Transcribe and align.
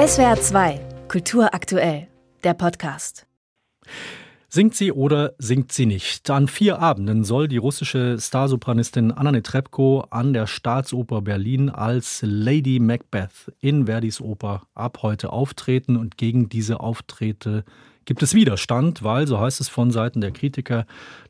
SWR 0.00 0.40
2, 0.40 0.80
Kultur 1.08 1.52
aktuell, 1.52 2.08
der 2.42 2.54
Podcast. 2.54 3.26
Singt 4.48 4.74
sie 4.74 4.92
oder 4.92 5.34
singt 5.36 5.72
sie 5.72 5.84
nicht? 5.84 6.30
An 6.30 6.48
vier 6.48 6.78
Abenden 6.78 7.22
soll 7.22 7.48
die 7.48 7.58
russische 7.58 8.16
Starsopranistin 8.18 9.12
Anna 9.12 9.30
Netrebko 9.30 10.06
an 10.08 10.32
der 10.32 10.46
Staatsoper 10.46 11.20
Berlin 11.20 11.68
als 11.68 12.22
Lady 12.24 12.80
Macbeth 12.80 13.52
in 13.60 13.84
Verdis 13.84 14.22
Oper 14.22 14.62
ab 14.74 15.00
heute 15.02 15.34
auftreten 15.34 15.98
und 15.98 16.16
gegen 16.16 16.48
diese 16.48 16.80
Auftritte 16.80 17.64
gibt 18.10 18.24
es 18.24 18.34
Widerstand, 18.34 19.04
weil, 19.04 19.28
so 19.28 19.38
heißt 19.38 19.60
es 19.60 19.68
von 19.68 19.92
Seiten 19.92 20.20
der 20.20 20.32
Kritiker, 20.32 20.84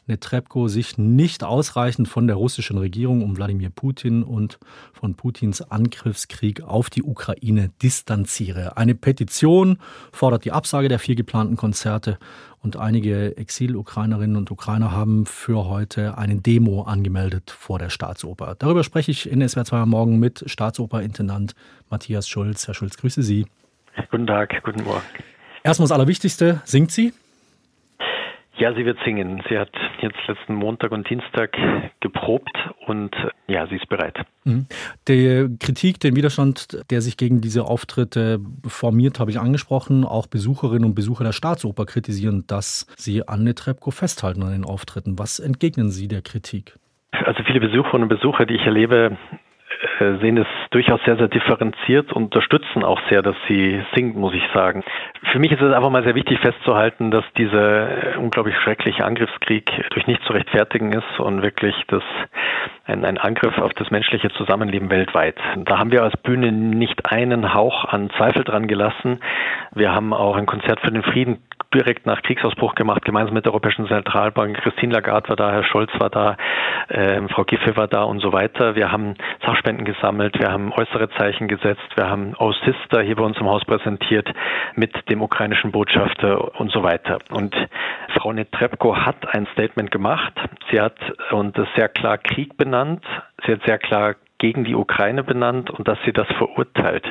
Netrebko 0.06 0.66
sich 0.66 0.96
nicht 0.96 1.44
ausreichend 1.44 2.08
von 2.08 2.26
der 2.26 2.36
russischen 2.36 2.78
Regierung 2.78 3.22
um 3.22 3.36
Wladimir 3.36 3.68
Putin 3.68 4.22
und 4.22 4.58
von 4.94 5.14
Putins 5.14 5.60
Angriffskrieg 5.60 6.62
auf 6.62 6.88
die 6.88 7.02
Ukraine 7.02 7.70
distanziere. 7.82 8.78
Eine 8.78 8.94
Petition 8.94 9.76
fordert 10.10 10.46
die 10.46 10.52
Absage 10.52 10.88
der 10.88 10.98
vier 10.98 11.16
geplanten 11.16 11.56
Konzerte 11.56 12.18
und 12.62 12.78
einige 12.78 13.36
Exil-Ukrainerinnen 13.36 14.38
und 14.38 14.50
Ukrainer 14.50 14.90
haben 14.90 15.26
für 15.26 15.68
heute 15.68 16.16
eine 16.16 16.36
Demo 16.36 16.84
angemeldet 16.84 17.50
vor 17.50 17.78
der 17.78 17.90
Staatsoper. 17.90 18.56
Darüber 18.58 18.84
spreche 18.84 19.10
ich 19.10 19.30
in 19.30 19.46
SWR 19.46 19.66
2 19.66 19.76
am 19.80 19.90
Morgen 19.90 20.18
mit 20.18 20.44
Staatsoperinintendant 20.46 21.54
Matthias 21.90 22.26
Schulz. 22.26 22.66
Herr 22.66 22.72
Schulz, 22.72 22.96
grüße 22.96 23.22
Sie. 23.22 23.44
Guten 24.10 24.26
Tag, 24.26 24.62
guten 24.64 24.82
Morgen. 24.82 25.04
Erstmal 25.62 25.84
das 25.88 25.92
Allerwichtigste, 25.92 26.60
singt 26.64 26.90
sie? 26.90 27.12
Ja, 28.60 28.74
sie 28.74 28.84
wird 28.84 28.98
singen. 29.06 29.42
Sie 29.48 29.58
hat 29.58 29.70
jetzt 30.02 30.18
letzten 30.28 30.54
Montag 30.54 30.92
und 30.92 31.08
Dienstag 31.08 31.56
geprobt 32.00 32.54
und 32.86 33.10
ja, 33.46 33.66
sie 33.66 33.76
ist 33.76 33.88
bereit. 33.88 34.18
Mhm. 34.44 34.66
Die 35.08 35.48
Kritik, 35.58 35.98
den 35.98 36.14
Widerstand, 36.14 36.84
der 36.90 37.00
sich 37.00 37.16
gegen 37.16 37.40
diese 37.40 37.64
Auftritte 37.64 38.38
formiert, 38.66 39.18
habe 39.18 39.30
ich 39.30 39.40
angesprochen. 39.40 40.04
Auch 40.04 40.26
Besucherinnen 40.26 40.84
und 40.84 40.94
Besucher 40.94 41.24
der 41.24 41.32
Staatsoper 41.32 41.86
kritisieren, 41.86 42.44
dass 42.48 42.86
sie 42.98 43.26
Anne 43.26 43.54
Trebko 43.54 43.90
festhalten 43.90 44.42
an 44.42 44.52
den 44.52 44.64
Auftritten. 44.64 45.18
Was 45.18 45.38
entgegnen 45.38 45.90
Sie 45.90 46.06
der 46.06 46.20
Kritik? 46.20 46.74
Also 47.12 47.42
viele 47.44 47.60
Besucherinnen 47.60 48.02
und 48.02 48.08
Besucher, 48.08 48.44
die 48.44 48.56
ich 48.56 48.66
erlebe, 48.66 49.16
sehen 50.20 50.38
es 50.38 50.46
durchaus 50.70 51.00
sehr, 51.04 51.16
sehr 51.16 51.28
differenziert 51.28 52.12
und 52.12 52.24
unterstützen 52.24 52.84
auch 52.84 53.00
sehr, 53.08 53.22
dass 53.22 53.36
sie 53.48 53.82
singt, 53.94 54.16
muss 54.16 54.34
ich 54.34 54.42
sagen. 54.54 54.82
Für 55.32 55.38
mich 55.38 55.52
ist 55.52 55.60
es 55.60 55.72
einfach 55.72 55.90
mal 55.90 56.02
sehr 56.04 56.14
wichtig 56.14 56.38
festzuhalten, 56.40 57.10
dass 57.10 57.24
dieser 57.36 58.18
unglaublich 58.18 58.56
schreckliche 58.56 59.04
Angriffskrieg 59.04 59.70
durch 59.90 60.06
nichts 60.06 60.24
zu 60.24 60.32
rechtfertigen 60.32 60.92
ist 60.92 61.20
und 61.20 61.42
wirklich 61.42 61.74
das 61.88 62.02
ein, 62.86 63.04
ein 63.04 63.18
Angriff 63.18 63.58
auf 63.58 63.72
das 63.74 63.90
menschliche 63.90 64.30
Zusammenleben 64.30 64.90
weltweit. 64.90 65.36
Da 65.56 65.78
haben 65.78 65.92
wir 65.92 66.02
als 66.02 66.16
Bühne 66.16 66.50
nicht 66.52 67.10
einen 67.10 67.54
Hauch 67.54 67.84
an 67.84 68.10
Zweifel 68.16 68.44
dran 68.44 68.66
gelassen. 68.66 69.20
Wir 69.74 69.92
haben 69.94 70.12
auch 70.12 70.36
ein 70.36 70.46
Konzert 70.46 70.80
für 70.80 70.90
den 70.90 71.02
Frieden 71.02 71.38
direkt 71.72 72.06
nach 72.06 72.22
Kriegsausbruch 72.22 72.74
gemacht, 72.74 73.04
gemeinsam 73.04 73.34
mit 73.34 73.44
der 73.44 73.52
Europäischen 73.52 73.86
Zentralbank. 73.86 74.56
Christine 74.58 74.94
Lagarde 74.94 75.28
war 75.28 75.36
da, 75.36 75.52
Herr 75.52 75.64
Scholz 75.64 75.90
war 75.98 76.10
da, 76.10 76.36
äh, 76.88 77.20
Frau 77.28 77.44
Giffey 77.44 77.76
war 77.76 77.86
da 77.86 78.02
und 78.02 78.20
so 78.20 78.32
weiter. 78.32 78.74
Wir 78.74 78.90
haben 78.90 79.14
Sachspenden 79.44 79.84
gesammelt, 79.92 80.38
wir 80.38 80.50
haben 80.52 80.72
äußere 80.72 81.08
Zeichen 81.10 81.48
gesetzt, 81.48 81.86
wir 81.96 82.08
haben 82.08 82.34
Aussister 82.36 83.02
hier 83.02 83.16
bei 83.16 83.24
uns 83.24 83.38
im 83.38 83.48
Haus 83.48 83.64
präsentiert 83.64 84.28
mit 84.74 84.92
dem 85.10 85.22
ukrainischen 85.22 85.72
Botschafter 85.72 86.58
und 86.60 86.70
so 86.70 86.82
weiter. 86.82 87.18
Und 87.30 87.54
Frau 88.14 88.32
Netrebko 88.32 88.96
hat 88.96 89.34
ein 89.34 89.46
Statement 89.52 89.90
gemacht. 89.90 90.32
Sie 90.70 90.80
hat 90.80 90.96
und 91.32 91.56
das 91.58 91.68
sehr 91.76 91.88
klar 91.88 92.18
Krieg 92.18 92.56
benannt. 92.56 93.04
Sie 93.44 93.52
hat 93.52 93.60
sehr 93.66 93.78
klar 93.78 94.14
gegen 94.38 94.64
die 94.64 94.74
Ukraine 94.74 95.22
benannt 95.22 95.70
und 95.70 95.86
dass 95.86 95.98
sie 96.04 96.12
das 96.12 96.28
verurteilt. 96.38 97.04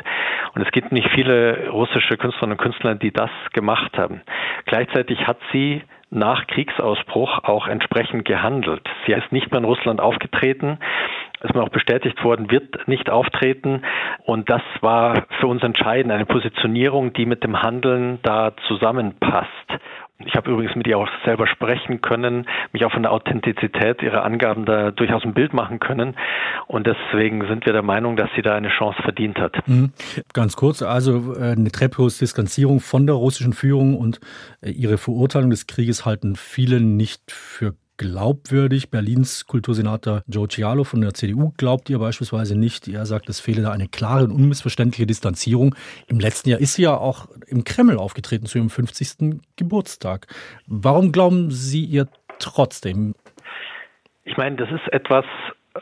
Und 0.56 0.62
es 0.66 0.72
gibt 0.72 0.92
nicht 0.92 1.10
viele 1.14 1.70
russische 1.70 2.18
Künstlerinnen 2.18 2.58
und 2.58 2.64
Künstler, 2.64 2.96
die 2.96 3.12
das 3.12 3.30
gemacht 3.54 3.98
haben. 3.98 4.22
Gleichzeitig 4.66 5.28
hat 5.28 5.38
sie 5.52 5.84
nach 6.12 6.48
Kriegsausbruch 6.48 7.44
auch 7.44 7.68
entsprechend 7.68 8.26
gehandelt. 8.26 8.82
Sie 9.06 9.14
ist 9.14 9.32
nicht 9.32 9.52
mehr 9.52 9.60
in 9.60 9.66
Russland 9.66 10.02
aufgetreten, 10.02 10.80
ist 11.42 11.56
mir 11.56 11.64
auch 11.64 11.70
bestätigt 11.70 12.24
worden, 12.24 12.52
wird 12.52 12.88
nicht 12.88 13.10
auftreten. 13.10 13.84
Und 14.26 14.50
das 14.50 14.62
war 14.82 15.26
für 15.40 15.48
uns 15.48 15.64
entscheidend, 15.64 16.12
eine 16.12 16.26
Positionierung, 16.26 17.14
die 17.14 17.26
mit 17.26 17.44
dem 17.44 17.62
Handeln 17.62 18.20
da 18.24 18.54
zusammenpasst. 18.68 19.48
Ich 20.26 20.36
habe 20.36 20.52
übrigens 20.52 20.76
mit 20.76 20.86
ihr 20.86 20.98
auch 20.98 21.08
selber 21.24 21.48
sprechen 21.48 22.02
können, 22.02 22.46
mich 22.74 22.84
auch 22.84 22.92
von 22.92 23.04
der 23.04 23.14
Authentizität 23.14 24.02
ihrer 24.02 24.26
Angaben 24.26 24.66
da 24.66 24.92
durchaus 24.92 25.24
ein 25.24 25.34
Bild 25.34 25.54
machen 25.54 25.80
können. 25.80 26.16
Und 26.68 26.88
deswegen 26.88 27.48
sind 27.48 27.66
wir 27.66 27.72
der 27.72 27.84
Meinung, 27.84 28.18
dass 28.18 28.30
sie 28.36 28.42
da 28.42 28.56
eine 28.56 28.68
Chance 28.68 29.02
verdient 29.02 29.40
hat. 29.40 29.66
Mhm. 29.66 29.94
Ganz 30.34 30.58
kurz, 30.58 30.82
also 30.82 31.36
äh, 31.36 31.54
eine 31.54 31.72
Trepos 31.72 32.18
Distanzierung 32.18 32.82
von 32.82 33.08
der 33.08 33.16
russischen 33.16 33.54
Führung 33.54 33.98
und 33.98 34.20
äh, 34.62 34.72
ihre 34.72 34.98
Verurteilung 34.98 35.52
des 35.52 35.68
Krieges 35.68 36.06
halten 36.06 36.36
viele 36.36 36.82
nicht 36.82 37.32
für 37.32 37.76
glaubwürdig. 38.00 38.90
Berlins 38.90 39.46
Kultursenator 39.46 40.24
Joe 40.26 40.48
Cialo 40.48 40.84
von 40.84 41.02
der 41.02 41.14
CDU 41.14 41.52
glaubt 41.58 41.90
ihr 41.90 42.00
beispielsweise 42.00 42.58
nicht. 42.58 42.88
Er 42.88 43.06
sagt, 43.06 43.30
es 43.30 43.40
fehle 43.40 43.62
da 43.62 43.72
eine 43.72 43.88
klare 43.88 44.24
und 44.24 44.32
unmissverständliche 44.32 45.06
Distanzierung. 45.06 45.76
Im 46.08 46.20
letzten 46.20 46.50
Jahr 46.50 46.60
ist 46.60 46.74
sie 46.74 46.84
ja 46.84 46.98
auch 46.98 47.28
im 47.46 47.64
Kreml 47.64 47.98
aufgetreten 47.98 48.48
zu 48.48 48.58
ihrem 48.58 48.70
50. 48.70 49.42
Geburtstag. 49.58 50.28
Warum 50.66 51.12
glauben 51.12 51.52
Sie 51.52 51.84
ihr 51.84 52.08
trotzdem? 52.40 53.14
Ich 54.24 54.38
meine, 54.38 54.56
das 54.56 54.70
ist 54.72 54.92
etwas, 54.94 55.26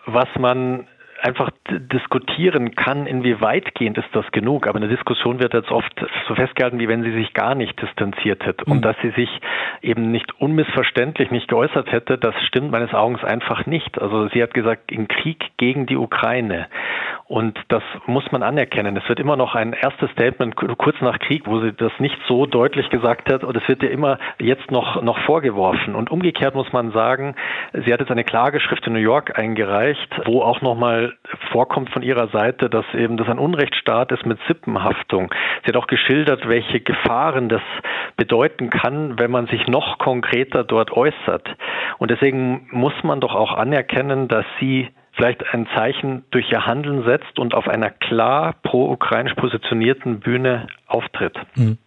was 0.06 0.28
man 0.40 0.88
einfach 1.22 1.50
diskutieren 1.68 2.76
kann, 2.76 3.08
inwieweit 3.08 3.80
ist 3.80 4.10
das 4.14 4.26
genug. 4.32 4.68
Aber 4.68 4.78
eine 4.78 4.88
Diskussion 4.88 5.40
wird 5.40 5.54
jetzt 5.54 5.72
oft 5.72 5.94
so 6.28 6.36
festgehalten, 6.36 6.80
wie 6.80 6.88
wenn 6.88 7.04
sie 7.04 7.12
sich 7.12 7.34
gar 7.34 7.56
nicht 7.56 7.82
distanziert 7.82 8.46
hätte. 8.46 8.66
Und 8.66 8.78
mhm. 8.78 8.82
dass 8.82 8.96
sie 9.02 9.12
sich 9.12 9.30
eben 9.82 10.12
nicht 10.12 10.40
unmissverständlich 10.40 11.32
nicht 11.32 11.48
geäußert 11.48 11.92
hätte, 11.92 12.18
das 12.18 12.36
stimmt 12.48 12.72
meines 12.72 12.94
Augens 12.94 13.24
einfach 13.24 13.66
nicht. 13.66 14.00
Also 14.02 14.28
sie 14.30 14.42
hat 14.42 14.54
gesagt, 14.54 14.92
im 14.92 15.08
Krieg 15.08 15.44
gegen 15.58 15.86
die 15.86 15.98
Ukraine. 15.98 16.68
Und 17.28 17.60
das 17.68 17.84
muss 18.06 18.32
man 18.32 18.42
anerkennen. 18.42 18.96
Es 18.96 19.08
wird 19.10 19.20
immer 19.20 19.36
noch 19.36 19.54
ein 19.54 19.74
erstes 19.74 20.10
Statement 20.12 20.56
kurz 20.56 20.96
nach 21.02 21.20
Krieg, 21.20 21.46
wo 21.46 21.60
sie 21.60 21.74
das 21.74 21.92
nicht 22.00 22.18
so 22.26 22.46
deutlich 22.46 22.90
gesagt 22.90 23.30
hat. 23.30 23.44
Und 23.44 23.58
es 23.58 23.68
wird 23.68 23.84
ihr 23.84 23.92
immer 23.92 24.18
jetzt 24.40 24.72
noch, 24.72 25.02
noch 25.02 25.20
vorgeworfen. 25.26 25.94
Und 25.94 26.10
umgekehrt 26.10 26.56
muss 26.56 26.72
man 26.72 26.92
sagen, 26.92 27.36
sie 27.74 27.92
hat 27.92 28.00
jetzt 28.00 28.12
eine 28.12 28.24
Klageschrift 28.24 28.88
in 28.88 28.94
New 28.94 29.00
York 29.00 29.38
eingereicht, 29.38 30.22
wo 30.26 30.42
auch 30.42 30.62
nochmal 30.62 31.16
vorkommt 31.52 31.90
von 31.90 32.02
ihrer 32.02 32.30
Seite, 32.30 32.70
dass 32.70 32.86
eben 32.94 33.18
das 33.18 33.28
ein 33.28 33.40
Unrechtsstaat 33.40 34.14
ist 34.14 34.26
mit 34.26 34.40
Sippenhaftung. 34.48 35.34
Sie 35.64 35.68
hat 35.68 35.76
auch 35.76 35.88
geschildert, 35.88 36.48
welche 36.48 36.80
Gefahren 36.80 37.50
das 37.50 37.62
bedeuten 38.16 38.70
kann, 38.70 39.20
wenn 39.20 39.32
man 39.32 39.48
sich 39.48 39.68
noch 39.68 39.98
konkreter 39.98 40.64
dort 40.64 40.92
äußert. 40.92 41.46
Und 41.98 42.10
deswegen 42.10 42.70
muss 42.72 42.94
man 43.04 43.20
doch 43.20 43.36
auch 43.36 43.54
anerkennen, 43.54 44.30
dass 44.30 44.46
sie 44.62 44.88
vielleicht 45.18 45.44
ein 45.52 45.68
Zeichen 45.76 46.24
durch 46.32 46.50
ihr 46.52 46.66
Handeln 46.66 47.04
setzt 47.04 47.40
und 47.40 47.54
auf 47.54 47.68
einer 47.68 47.90
klar 47.90 48.56
pro-ukrainisch 48.64 49.34
positionierten 49.34 50.20
Bühne 50.20 50.68
auftritt. 50.88 51.36
Mhm. 51.56 51.78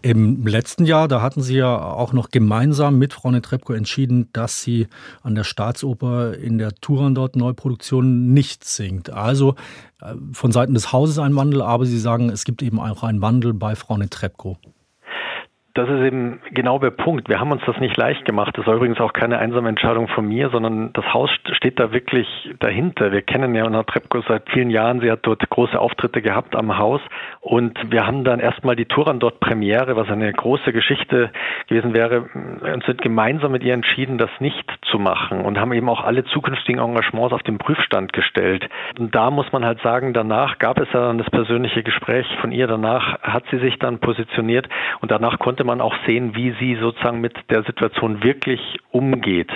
Im 0.00 0.46
letzten 0.46 0.86
Jahr, 0.86 1.08
da 1.08 1.20
hatten 1.20 1.42
Sie 1.42 1.58
ja 1.58 1.76
auch 1.78 2.14
noch 2.14 2.30
gemeinsam 2.30 2.98
mit 2.98 3.12
Frau 3.12 3.30
Netrebko 3.30 3.74
entschieden, 3.74 4.30
dass 4.32 4.62
sie 4.62 4.86
an 5.22 5.34
der 5.34 5.44
Staatsoper 5.44 6.32
in 6.38 6.56
der 6.56 6.72
Turandot 6.80 7.36
Neuproduktion 7.36 8.32
nicht 8.32 8.64
singt. 8.64 9.10
Also 9.10 9.56
äh, 10.00 10.14
von 10.32 10.52
Seiten 10.52 10.72
des 10.72 10.90
Hauses 10.90 11.18
ein 11.18 11.36
Wandel, 11.36 11.60
aber 11.60 11.84
Sie 11.84 11.98
sagen, 11.98 12.30
es 12.30 12.44
gibt 12.44 12.62
eben 12.62 12.80
auch 12.80 13.02
einen 13.02 13.20
Wandel 13.20 13.52
bei 13.52 13.74
Frau 13.74 13.98
Netrebko 13.98 14.56
das 15.74 15.88
ist 15.88 16.00
eben 16.00 16.40
genau 16.50 16.78
der 16.78 16.90
Punkt. 16.90 17.28
Wir 17.28 17.38
haben 17.38 17.52
uns 17.52 17.62
das 17.64 17.78
nicht 17.78 17.96
leicht 17.96 18.24
gemacht. 18.24 18.56
Das 18.58 18.66
war 18.66 18.74
übrigens 18.74 19.00
auch 19.00 19.12
keine 19.12 19.38
einsame 19.38 19.68
Entscheidung 19.68 20.08
von 20.08 20.26
mir, 20.26 20.50
sondern 20.50 20.92
das 20.92 21.04
Haus 21.12 21.30
steht 21.52 21.78
da 21.78 21.92
wirklich 21.92 22.26
dahinter. 22.58 23.12
Wir 23.12 23.22
kennen 23.22 23.54
ja 23.54 23.64
Anna 23.64 23.84
Trepko 23.84 24.22
seit 24.26 24.48
vielen 24.50 24.70
Jahren. 24.70 25.00
Sie 25.00 25.10
hat 25.10 25.20
dort 25.22 25.48
große 25.48 25.78
Auftritte 25.78 26.20
gehabt 26.20 26.56
am 26.56 26.78
Haus. 26.78 27.00
Und 27.40 27.78
wir 27.92 28.06
haben 28.06 28.24
dann 28.24 28.40
erstmal 28.40 28.76
die 28.76 28.86
Touran 28.86 29.20
dort 29.20 29.40
Premiere, 29.40 29.94
was 29.94 30.08
eine 30.08 30.32
große 30.32 30.72
Geschichte 30.72 31.30
gewesen 31.68 31.94
wäre, 31.94 32.22
und 32.22 32.84
sind 32.84 33.00
gemeinsam 33.00 33.52
mit 33.52 33.62
ihr 33.62 33.74
entschieden, 33.74 34.18
das 34.18 34.30
nicht 34.40 34.68
zu 34.90 34.98
machen 34.98 35.42
und 35.42 35.58
haben 35.58 35.72
eben 35.72 35.88
auch 35.88 36.02
alle 36.02 36.24
zukünftigen 36.24 36.80
Engagements 36.80 37.32
auf 37.32 37.42
den 37.42 37.58
Prüfstand 37.58 38.12
gestellt. 38.12 38.68
Und 38.98 39.14
da 39.14 39.30
muss 39.30 39.50
man 39.52 39.64
halt 39.64 39.80
sagen, 39.82 40.12
danach 40.12 40.58
gab 40.58 40.80
es 40.80 40.88
ja 40.92 41.00
dann 41.06 41.18
das 41.18 41.30
persönliche 41.30 41.82
Gespräch 41.82 42.26
von 42.40 42.50
ihr. 42.50 42.66
Danach 42.66 43.22
hat 43.22 43.44
sie 43.50 43.58
sich 43.58 43.78
dann 43.78 43.98
positioniert 43.98 44.68
und 45.00 45.10
danach 45.10 45.38
konnte 45.38 45.57
man 45.64 45.80
auch 45.80 45.94
sehen, 46.06 46.34
wie 46.34 46.54
sie 46.58 46.76
sozusagen 46.76 47.20
mit 47.20 47.34
der 47.50 47.62
Situation 47.64 48.22
wirklich 48.22 48.60
umgeht, 48.90 49.50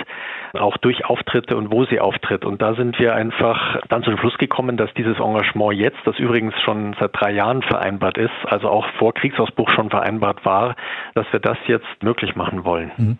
auch 0.53 0.77
durch 0.77 1.05
Auftritte 1.05 1.57
und 1.57 1.71
wo 1.71 1.85
sie 1.85 1.99
auftritt. 1.99 2.45
Und 2.45 2.61
da 2.61 2.75
sind 2.75 2.99
wir 2.99 3.15
einfach 3.15 3.81
dann 3.89 4.03
zu 4.03 4.11
dem 4.11 4.19
Schluss 4.19 4.37
gekommen, 4.37 4.77
dass 4.77 4.93
dieses 4.93 5.19
Engagement 5.19 5.73
jetzt, 5.73 5.99
das 6.05 6.19
übrigens 6.19 6.53
schon 6.61 6.95
seit 6.99 7.11
drei 7.13 7.31
Jahren 7.31 7.61
vereinbart 7.61 8.17
ist, 8.17 8.31
also 8.45 8.69
auch 8.69 8.85
vor 8.97 9.13
Kriegsausbruch 9.13 9.69
schon 9.69 9.89
vereinbart 9.89 10.45
war, 10.45 10.75
dass 11.15 11.25
wir 11.31 11.39
das 11.39 11.57
jetzt 11.67 12.03
möglich 12.03 12.35
machen 12.35 12.65
wollen. 12.65 12.91
Mhm. 12.97 13.17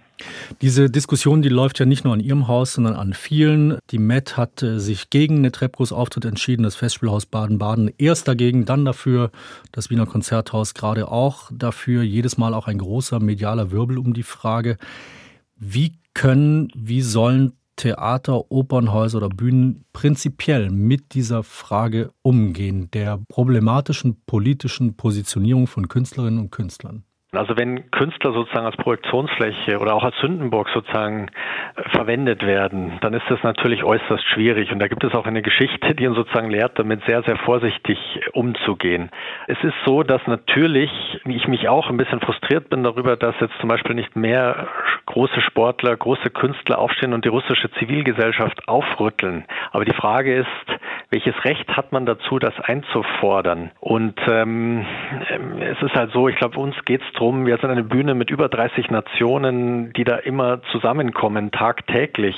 Diese 0.61 0.89
Diskussion, 0.89 1.41
die 1.41 1.49
läuft 1.49 1.79
ja 1.79 1.85
nicht 1.85 2.03
nur 2.03 2.13
an 2.13 2.19
Ihrem 2.19 2.47
Haus, 2.47 2.73
sondern 2.73 2.95
an 2.95 3.13
vielen. 3.13 3.77
Die 3.89 3.97
Met 3.97 4.37
hat 4.37 4.61
äh, 4.63 4.79
sich 4.79 5.09
gegen 5.09 5.41
Netrebkos 5.41 5.91
Auftritt 5.91 6.25
entschieden, 6.25 6.63
das 6.63 6.75
Festspielhaus 6.75 7.25
Baden-Baden 7.25 7.91
erst 7.97 8.27
dagegen, 8.27 8.65
dann 8.65 8.85
dafür, 8.85 9.31
das 9.71 9.89
Wiener 9.89 10.05
Konzerthaus 10.05 10.73
gerade 10.73 11.09
auch 11.11 11.49
dafür. 11.51 12.03
Jedes 12.03 12.37
Mal 12.37 12.53
auch 12.53 12.67
ein 12.67 12.77
großer 12.77 13.19
medialer 13.19 13.71
Wirbel 13.71 13.97
um 13.97 14.13
die 14.13 14.23
Frage, 14.23 14.77
wie 15.55 15.93
können, 16.13 16.69
wie 16.75 17.01
sollen 17.01 17.53
Theater, 17.75 18.51
Opernhäuser 18.51 19.17
oder 19.17 19.29
Bühnen 19.29 19.85
prinzipiell 19.93 20.69
mit 20.69 21.15
dieser 21.15 21.43
Frage 21.43 22.11
umgehen, 22.21 22.89
der 22.91 23.19
problematischen 23.29 24.21
politischen 24.25 24.95
Positionierung 24.95 25.65
von 25.65 25.87
Künstlerinnen 25.87 26.39
und 26.39 26.51
Künstlern? 26.51 27.03
Also 27.33 27.57
wenn 27.57 27.89
Künstler 27.91 28.31
sozusagen 28.31 28.65
als 28.65 28.77
Projektionsfläche 28.77 29.79
oder 29.79 29.95
auch 29.95 30.03
als 30.03 30.15
Sündenburg 30.19 30.69
sozusagen 30.73 31.27
äh, 31.75 31.89
verwendet 31.89 32.45
werden, 32.45 32.97
dann 33.01 33.13
ist 33.13 33.25
das 33.29 33.41
natürlich 33.43 33.83
äußerst 33.83 34.23
schwierig. 34.25 34.71
Und 34.71 34.79
da 34.79 34.87
gibt 34.87 35.03
es 35.03 35.13
auch 35.13 35.25
eine 35.25 35.41
Geschichte, 35.41 35.95
die 35.95 36.07
uns 36.07 36.15
sozusagen 36.15 36.49
lehrt, 36.49 36.77
damit 36.77 37.03
sehr, 37.05 37.23
sehr 37.23 37.37
vorsichtig 37.37 37.97
umzugehen. 38.33 39.09
Es 39.47 39.57
ist 39.63 39.75
so, 39.85 40.03
dass 40.03 40.25
natürlich 40.27 40.91
ich 41.25 41.47
mich 41.47 41.67
auch 41.69 41.89
ein 41.89 41.97
bisschen 41.97 42.19
frustriert 42.19 42.69
bin 42.69 42.83
darüber, 42.83 43.15
dass 43.15 43.35
jetzt 43.39 43.57
zum 43.59 43.69
Beispiel 43.69 43.95
nicht 43.95 44.15
mehr 44.15 44.67
große 45.05 45.41
Sportler, 45.41 45.95
große 45.95 46.29
Künstler 46.29 46.79
aufstehen 46.79 47.13
und 47.13 47.25
die 47.25 47.29
russische 47.29 47.71
Zivilgesellschaft 47.73 48.67
aufrütteln. 48.67 49.45
Aber 49.71 49.85
die 49.85 49.93
Frage 49.93 50.35
ist, 50.35 50.47
welches 51.09 51.35
Recht 51.45 51.69
hat 51.69 51.91
man 51.91 52.05
dazu, 52.05 52.39
das 52.39 52.59
einzufordern? 52.59 53.71
Und 53.79 54.19
ähm, 54.27 54.85
es 55.59 55.81
ist 55.81 55.93
halt 55.93 56.11
so, 56.11 56.27
ich 56.27 56.35
glaube, 56.37 56.59
uns 56.59 56.75
geht 56.85 57.01
es 57.01 57.13
darum, 57.23 57.45
wir 57.45 57.57
sind 57.57 57.69
eine 57.69 57.83
Bühne 57.83 58.15
mit 58.15 58.29
über 58.29 58.49
30 58.49 58.91
Nationen, 58.91 59.93
die 59.93 60.03
da 60.03 60.17
immer 60.17 60.61
zusammenkommen, 60.73 61.51
tagtäglich, 61.51 62.35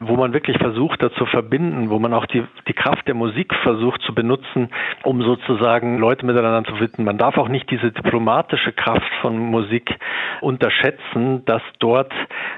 wo 0.00 0.16
man 0.16 0.34
wirklich 0.34 0.58
versucht, 0.58 1.02
da 1.02 1.10
zu 1.12 1.24
verbinden, 1.24 1.88
wo 1.88 1.98
man 1.98 2.12
auch 2.12 2.26
die, 2.26 2.44
die 2.68 2.74
Kraft 2.74 3.08
der 3.08 3.14
Musik 3.14 3.54
versucht 3.62 4.02
zu 4.02 4.14
benutzen, 4.14 4.68
um 5.02 5.22
sozusagen 5.22 5.98
Leute 5.98 6.26
miteinander 6.26 6.68
zu 6.68 6.76
finden. 6.76 7.04
Man 7.04 7.16
darf 7.16 7.38
auch 7.38 7.48
nicht 7.48 7.70
diese 7.70 7.90
diplomatische 7.90 8.72
Kraft 8.72 9.10
von 9.22 9.38
Musik 9.38 9.96
unterschätzen, 10.42 11.46
dass 11.46 11.62
dort 11.78 12.12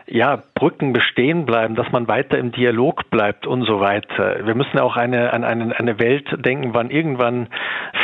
ja 0.07 0.43
Brücken 0.55 0.93
bestehen 0.93 1.47
bleiben, 1.47 1.77
dass 1.77 1.91
man 1.93 2.09
weiter 2.09 2.37
im 2.37 2.51
Dialog 2.51 3.09
bleibt 3.11 3.47
und 3.47 3.65
so 3.65 3.81
weiter. 3.81 4.45
Wir 4.45 4.57
müssen 4.57 4.79
auch 4.81 4.97
eine, 4.97 5.33
an 5.33 5.45
eine, 5.45 5.79
eine 5.79 6.01
Welt 6.01 6.27
denken, 6.45 6.75
wann 6.75 6.91
irgendwann 6.91 7.47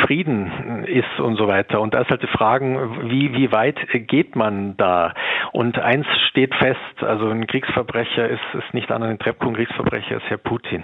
Frieden 0.03 0.85
ist 0.85 1.19
und 1.19 1.35
so 1.35 1.47
weiter. 1.47 1.81
Und 1.81 1.93
da 1.93 2.01
ist 2.01 2.09
halt 2.09 2.23
die 2.23 2.27
Frage, 2.27 2.89
wie, 3.03 3.33
wie 3.33 3.51
weit 3.57 3.77
geht 4.07 4.35
man 4.35 4.77
da? 4.77 5.13
Und 5.51 5.79
eins 5.79 6.05
steht 6.29 6.53
fest, 6.55 6.77
also 7.01 7.29
ein 7.29 7.47
Kriegsverbrecher 7.47 8.29
ist, 8.29 8.41
ist 8.53 8.73
nicht 8.73 8.91
an 8.91 9.01
den 9.01 9.17
Trepko, 9.17 9.47
ein 9.47 9.55
Kriegsverbrecher 9.55 10.17
ist 10.17 10.25
Herr 10.27 10.37
Putin. 10.37 10.83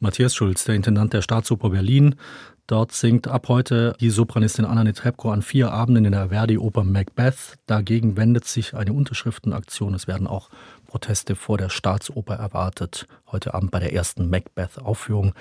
Matthias 0.00 0.36
Schulz, 0.36 0.64
der 0.64 0.76
Intendant 0.76 1.12
der 1.12 1.22
Staatsoper 1.22 1.70
Berlin. 1.70 2.14
Dort 2.68 2.92
singt 2.92 3.26
ab 3.26 3.48
heute 3.48 3.94
die 4.00 4.10
Sopranistin 4.10 4.64
Anna 4.64 4.84
Netrebko 4.84 5.32
an 5.32 5.42
vier 5.42 5.72
Abenden 5.72 6.04
in 6.04 6.12
der 6.12 6.28
Verdi-Oper 6.28 6.84
Macbeth. 6.84 7.56
Dagegen 7.66 8.16
wendet 8.16 8.44
sich 8.44 8.74
eine 8.74 8.92
Unterschriftenaktion. 8.92 9.94
Es 9.94 10.06
werden 10.06 10.28
auch 10.28 10.50
Proteste 10.86 11.34
vor 11.34 11.58
der 11.58 11.70
Staatsoper 11.70 12.34
erwartet. 12.34 13.08
Heute 13.32 13.54
Abend 13.54 13.72
bei 13.72 13.80
der 13.80 13.92
ersten 13.92 14.30
Macbeth-Aufführung. 14.30 15.32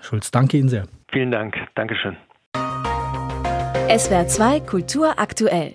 Schulz, 0.00 0.30
danke 0.30 0.58
Ihnen 0.58 0.68
sehr. 0.68 0.84
Vielen 1.10 1.32
Dank. 1.32 1.56
Dankeschön. 1.74 2.16
SWR 3.88 4.28
2 4.28 4.60
Kultur 4.60 5.18
aktuell. 5.18 5.74